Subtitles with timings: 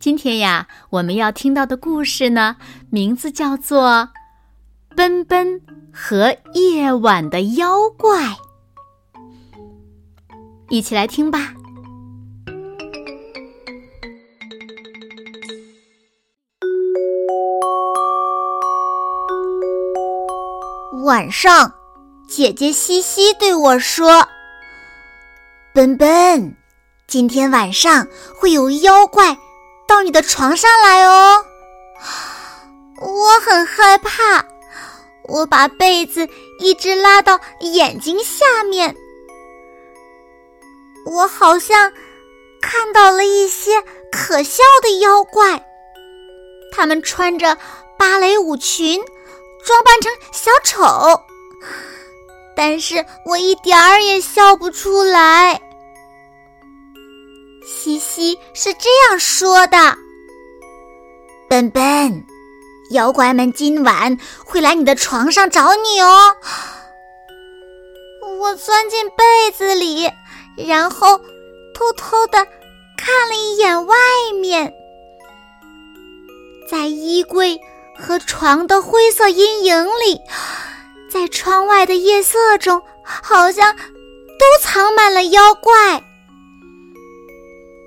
[0.00, 2.56] 今天呀，我们要听到的故事呢，
[2.88, 4.08] 名字叫做
[4.96, 5.60] 《奔奔
[5.92, 8.22] 和夜晚的妖怪》，
[10.68, 11.52] 一起来听吧。
[21.04, 21.74] 晚上，
[22.28, 24.28] 姐姐西西对我说
[25.74, 26.54] ：“奔奔，
[27.08, 28.06] 今天晚上
[28.40, 29.36] 会有妖怪。”
[29.88, 31.44] 到你的床上来哦！
[33.00, 34.44] 我很害怕，
[35.22, 36.28] 我把被子
[36.60, 38.94] 一直拉到眼睛下面。
[41.06, 41.90] 我好像
[42.60, 45.64] 看到了一些可笑的妖怪，
[46.76, 47.56] 他们穿着
[47.98, 49.02] 芭蕾舞裙，
[49.64, 51.22] 装扮成小丑，
[52.54, 55.62] 但是我一点儿也笑不出来。
[57.70, 59.76] 西西是这样说的
[61.50, 62.24] ：“笨笨，
[62.92, 66.34] 妖怪们今晚会来你的床上找你哦。”
[68.40, 70.10] 我钻进被子里，
[70.56, 71.18] 然后
[71.74, 72.46] 偷偷的
[72.96, 73.96] 看了一眼外
[74.40, 74.72] 面，
[76.70, 77.60] 在衣柜
[77.98, 80.18] 和床的灰色阴影里，
[81.10, 86.02] 在窗外的夜色中，好像都藏满了妖怪。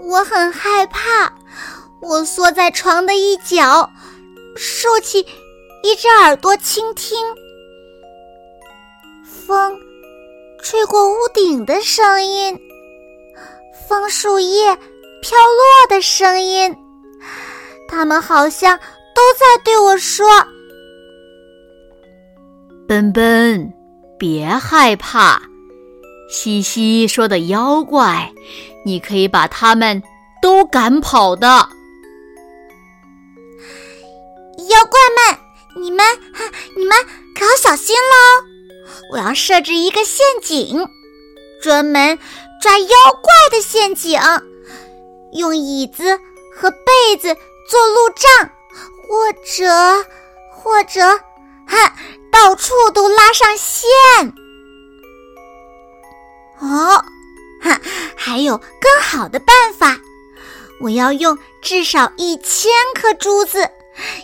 [0.00, 1.32] 我很害怕，
[2.00, 3.90] 我缩在床的一角，
[4.56, 5.20] 竖起
[5.82, 7.18] 一只耳朵倾听
[9.24, 9.78] 风
[10.62, 12.58] 吹过屋顶的声音，
[13.88, 14.76] 枫树叶
[15.22, 16.74] 飘落的声音，
[17.88, 18.76] 他们好像
[19.14, 20.26] 都在对我说
[22.86, 23.72] ：“奔奔，
[24.18, 25.40] 别害怕。”
[26.28, 28.32] 西西说的妖怪。
[28.86, 30.00] 你可以把他们
[30.40, 31.48] 都赶跑的，
[34.58, 36.06] 妖怪们，你们
[36.76, 36.96] 你们
[37.36, 38.46] 可要小心喽！
[39.10, 40.86] 我要设置一个陷阱，
[41.60, 42.16] 专门
[42.62, 42.88] 抓妖
[43.20, 44.20] 怪的陷阱，
[45.32, 46.20] 用椅子
[46.54, 47.34] 和被子
[47.68, 48.50] 做路障，
[49.08, 50.04] 或者
[50.52, 51.00] 或者，
[51.66, 51.92] 哈，
[52.30, 54.32] 到处都拉上线。
[56.60, 57.04] 哦。
[57.60, 57.80] 哈，
[58.16, 59.98] 还有更好的办法！
[60.80, 63.70] 我要用至少一千颗珠子，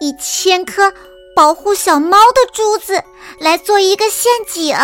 [0.00, 0.92] 一千颗
[1.34, 3.02] 保护小猫的珠子
[3.38, 4.76] 来做一个陷阱。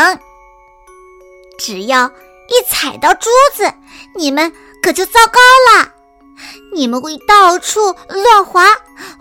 [1.59, 2.06] 只要
[2.49, 3.71] 一踩到珠子，
[4.17, 4.53] 你们
[4.83, 5.39] 可就糟糕
[5.75, 5.93] 了，
[6.73, 8.67] 你们会到处乱滑，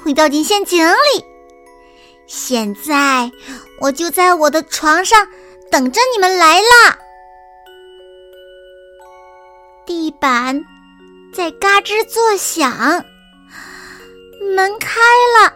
[0.02, 1.26] 会掉进陷阱里。
[2.26, 3.32] 现在
[3.82, 5.28] 我就在我的床上
[5.70, 6.98] 等着你们来啦！
[10.20, 10.66] 板
[11.34, 13.06] 在嘎吱作响，
[14.56, 15.00] 门开
[15.40, 15.54] 了，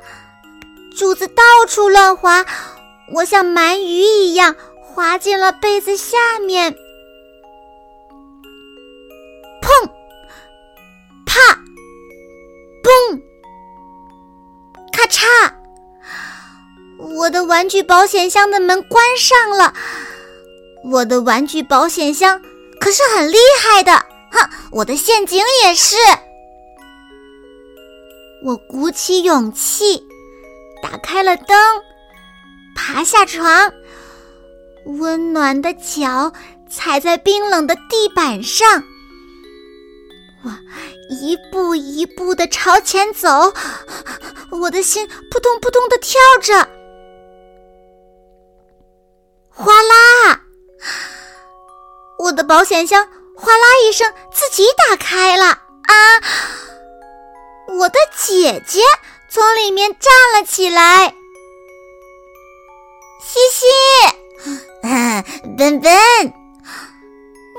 [0.95, 2.45] 柱子到处乱滑，
[3.11, 6.73] 我像鳗鱼一样滑进了被子下面。
[9.61, 9.89] 砰！
[11.25, 11.39] 啪！
[12.81, 13.21] 嘣！
[14.93, 15.53] 咔嚓！
[17.17, 19.73] 我的玩具保险箱的门关上了，
[20.85, 22.41] 我的玩具保险箱
[22.79, 24.05] 可是很厉害的。
[24.73, 25.95] 我的陷阱也是。
[28.43, 30.03] 我鼓起勇气，
[30.81, 31.55] 打开了灯，
[32.75, 33.71] 爬下床，
[34.85, 36.33] 温暖的脚
[36.67, 38.83] 踩在冰冷的地板上。
[40.43, 40.49] 我
[41.21, 43.53] 一步一步的朝前走，
[44.59, 46.67] 我的心扑通扑通的跳着。
[49.49, 50.41] 哗啦，
[52.17, 53.07] 我的保险箱。
[53.35, 56.21] 哗啦一声，自己打开了啊！
[57.79, 58.81] 我的姐姐
[59.29, 61.13] 从里面站了起来。
[63.25, 63.65] 西西，
[65.57, 65.91] 笨笨，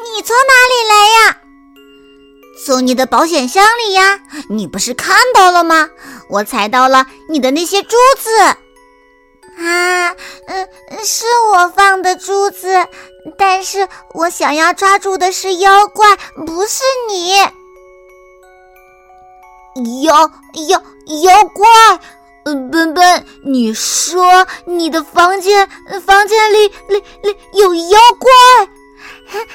[0.04, 1.40] 你从哪里来呀？
[2.64, 4.20] 从你的保险箱里呀！
[4.48, 5.90] 你不是看到了吗？
[6.30, 8.38] 我踩到了你的那些珠子。
[9.58, 10.14] 啊，
[10.46, 10.68] 嗯，
[11.04, 12.73] 是我放的珠子，
[13.46, 17.34] 但是我想要抓住的是妖怪，不是你。
[20.02, 20.30] 妖
[20.68, 20.82] 妖
[21.22, 21.68] 妖怪，
[22.46, 25.68] 嗯，笨笨，你说你的房间
[26.06, 28.30] 房间里里里有妖怪？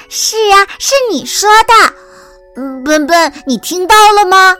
[0.08, 2.84] 是啊，是你说的。
[2.84, 4.56] 笨笨，你听到了吗？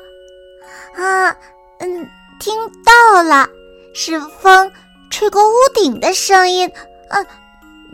[0.96, 1.36] 啊，
[1.78, 2.10] 嗯，
[2.40, 3.48] 听到了，
[3.94, 4.72] 是风
[5.08, 6.68] 吹过屋顶的声音。
[7.10, 7.26] 嗯，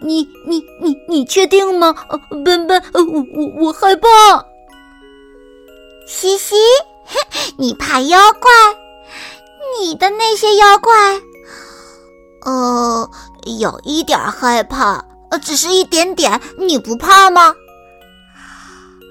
[0.03, 1.95] 你你你你确定吗？
[2.09, 3.03] 呃，笨笨，我
[3.35, 4.09] 我我害怕。
[6.07, 6.55] 西西，
[7.59, 8.51] 你怕妖怪？
[9.81, 11.21] 你的那些妖怪，
[12.45, 13.11] 呃，
[13.59, 16.41] 有一点害怕，呃，只是一点点。
[16.59, 17.55] 你不怕吗？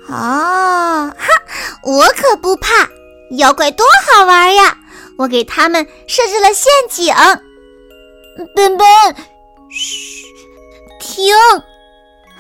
[0.08, 1.16] 啊，哈，
[1.84, 2.88] 我可不怕，
[3.38, 4.78] 妖怪多好玩呀！
[5.18, 7.14] 我给他们设置了陷阱。
[8.54, 8.88] 笨笨，
[9.70, 10.05] 嘘，
[11.16, 11.34] 听，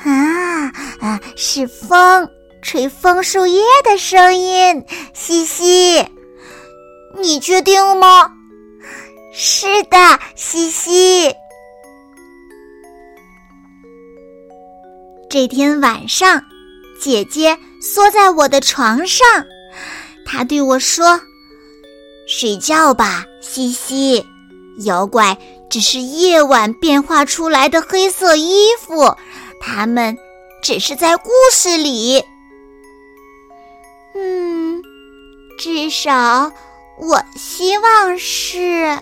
[0.03, 0.67] 啊
[0.99, 2.29] 啊，是风
[2.61, 6.05] 吹枫树叶的声音，嘻嘻。
[7.21, 8.29] 你确定吗？
[9.33, 9.97] 是的，
[10.35, 11.33] 西西。
[15.29, 16.43] 这天晚上，
[16.99, 19.25] 姐姐缩在我的床上，
[20.25, 21.21] 她对我说
[22.27, 24.25] ：“睡觉吧，西西。
[24.83, 25.37] 妖怪
[25.69, 29.15] 只是夜晚变化出来的黑色衣服，
[29.59, 30.17] 他们
[30.61, 32.23] 只是在故事里。
[34.13, 34.81] 嗯，
[35.57, 36.51] 至少。”
[36.97, 38.97] 我希望是。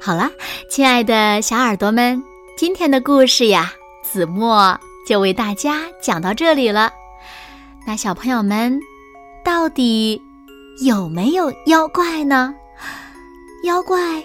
[0.00, 0.30] 好了，
[0.70, 2.22] 亲爱的小耳朵们，
[2.56, 3.72] 今天的故事呀，
[4.04, 6.92] 子墨就为大家讲到这里了。
[7.84, 8.80] 那小朋友们，
[9.46, 10.20] 到底
[10.84, 12.52] 有没有妖怪呢？
[13.62, 14.20] 妖怪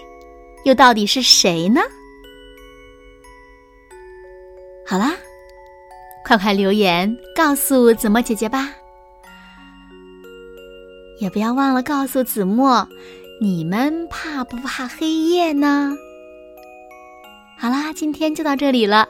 [0.64, 1.80] 又到底是谁呢？
[4.84, 5.14] 好啦。
[6.24, 8.70] 快快留言告诉子墨姐姐吧，
[11.20, 12.88] 也不要忘了告诉子墨，
[13.40, 15.96] 你们怕不怕黑夜呢？
[17.60, 19.06] 好啦，今天就到这里了，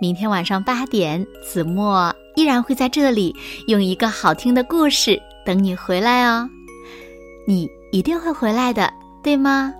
[0.00, 3.34] 明天晚上八点，子墨依然会在这里
[3.66, 6.46] 用一个好听的故事等你回来哦。
[7.46, 9.72] 你一定会回来的，对吗？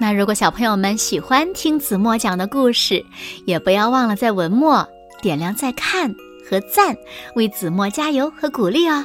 [0.00, 3.04] 那如果小朋友们喜欢听子墨讲的故事，
[3.44, 4.88] 也不要忘了在文末。
[5.20, 6.10] 点亮再看
[6.48, 6.96] 和赞，
[7.34, 9.04] 为子墨加油和鼓励哦！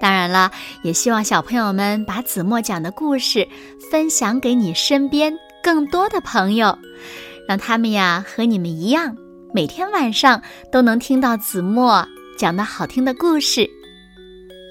[0.00, 0.48] 当然了，
[0.84, 3.44] 也希望小朋友们把子墨讲的故事
[3.90, 6.78] 分享给你身边更多的朋友，
[7.48, 9.16] 让他们呀和你们一样，
[9.52, 10.40] 每天晚上
[10.70, 12.06] 都能听到子墨
[12.38, 13.68] 讲的好听的故事，